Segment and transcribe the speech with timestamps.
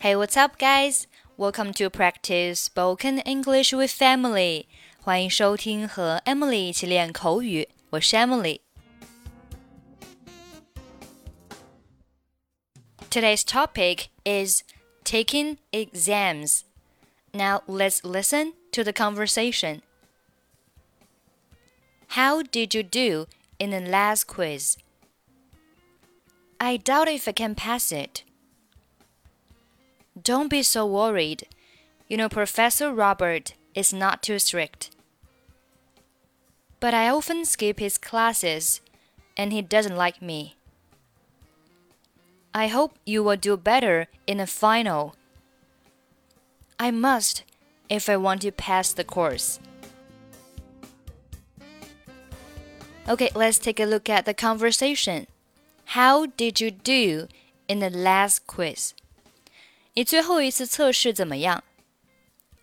[0.00, 1.08] Hey, what's up, guys?
[1.36, 4.66] Welcome to practice spoken English with Emily.
[5.00, 7.68] 欢迎收听和 Emily 一起练口语。
[7.90, 8.60] 我是 Emily。
[13.10, 14.62] Today's topic is
[15.02, 16.60] taking exams.
[17.32, 19.80] Now let's listen to the conversation.
[22.10, 23.26] How did you do
[23.58, 24.76] in the last quiz?
[26.58, 28.22] I doubt if I can pass it.
[30.28, 31.44] Don't be so worried.
[32.06, 34.90] You know, Professor Robert is not too strict.
[36.80, 38.82] But I often skip his classes,
[39.38, 40.56] and he doesn't like me.
[42.52, 45.16] I hope you will do better in the final.
[46.78, 47.44] I must
[47.88, 49.58] if I want to pass the course.
[53.08, 55.26] Okay, let's take a look at the conversation.
[55.96, 57.28] How did you do
[57.66, 58.92] in the last quiz?
[59.97, 61.63] 你最后一次测试怎么样？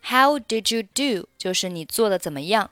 [0.03, 1.29] How did you do？
[1.39, 2.71] 就是你做的怎么样？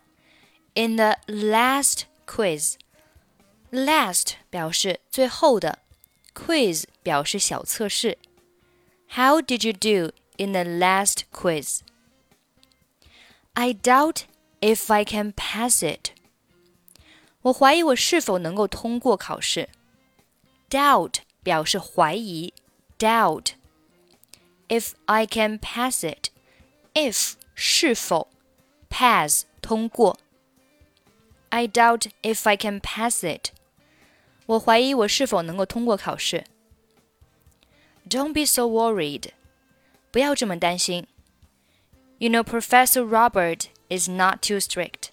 [0.75, 5.79] In the last quiz，last 表示最后的，
[6.35, 8.19] quiz 表示小测试。
[9.11, 11.81] How did you do in the last quiz?
[13.55, 14.23] I doubt
[14.61, 16.11] if I can pass it.
[17.43, 19.69] 我怀疑我是否能够通过考试。
[20.71, 22.53] Doubt 表示怀疑，
[22.99, 23.53] doubt。
[24.69, 26.31] if I can pass it.
[26.95, 28.29] If 是否
[28.91, 30.19] pass 通过。
[31.51, 33.53] I doubt if I can pass it.
[34.47, 36.45] 我怀疑我是否能够通过考试。
[38.09, 39.31] Don't be so worried.
[40.11, 41.07] 不要这么担心。
[42.19, 45.11] You know, Professor Robert is not too strict.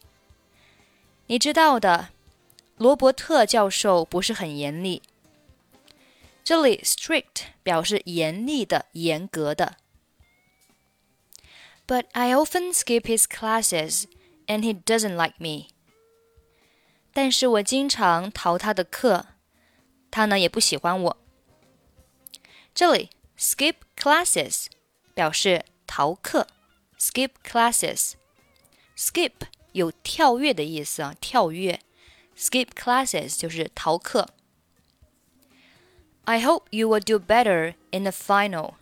[1.28, 2.10] 你知道的，
[2.78, 5.02] 罗伯特教授不是很严厉。
[6.50, 9.78] 这里 strict 表示严厉的、严格的。
[11.88, 14.06] But I often skip his classes,
[14.48, 15.68] and he doesn't like me.
[17.14, 19.28] 但是我经常逃他的课，
[20.12, 21.18] 他呢也不喜欢我。
[22.74, 24.66] 这里 skip classes
[25.14, 26.48] 表示逃课，
[27.00, 29.32] skip classes，skip
[29.72, 31.80] 有跳跃的意思啊，跳跃，
[32.38, 34.30] skip classes 就是逃课。
[36.26, 38.74] I hope you will do better in the final.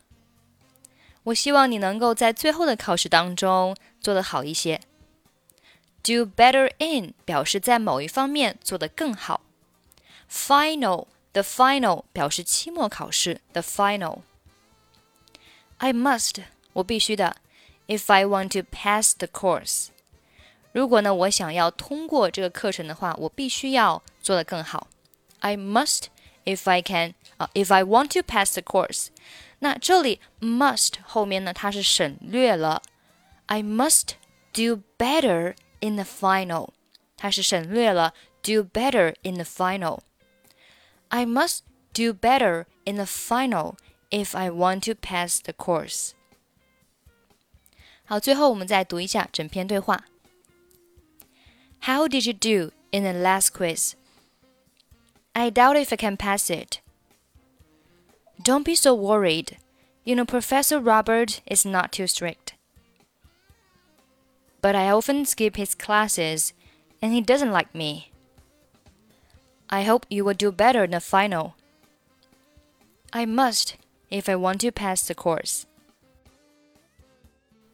[1.24, 4.82] 我希望你能够在最后的考试当中做得好一些。
[6.04, 9.42] Do better in 表示在某一方面做得更好。
[10.30, 17.38] Final the final 表示期末考试 the final。I must 我必须的。
[17.88, 19.88] If I want to pass the course，
[20.72, 24.88] 如果呢我想要通过这个课程的话，我必须要做得更好。
[25.40, 26.04] I must
[26.48, 29.08] if I can 啊，if I want to pass the course，
[29.60, 32.82] 那这里 must 后面呢，它是省略了，
[33.46, 34.16] I must
[34.52, 36.70] do better in the final，
[37.18, 41.60] 它是省略了 do better in the final。I must
[41.94, 43.76] do better in the final
[44.10, 46.12] if I want to pass the course。
[48.06, 50.06] 好，最后我们再读一下整篇对话。
[51.82, 53.94] How did you do in the last quiz?
[55.39, 56.81] I doubt if I can pass it.
[58.43, 59.59] Don't be so worried.
[60.05, 62.55] You know, Professor Robert is not too strict.
[64.61, 66.53] But I often skip his classes,
[67.01, 68.11] and he doesn't like me.
[69.71, 71.55] I hope you will do better in the final.
[73.13, 73.77] I must
[74.11, 75.67] if I want to pass the course.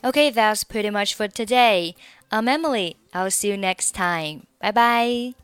[0.05, 1.95] Okay, that's pretty much for today.
[2.31, 2.97] I'm Emily.
[3.15, 4.47] I'll see you next time.
[4.61, 5.44] Bye bye.